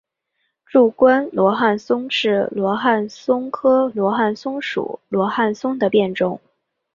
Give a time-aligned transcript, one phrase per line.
[0.65, 6.41] 柱冠罗汉松是罗汉松科罗汉松属罗汉松的变种。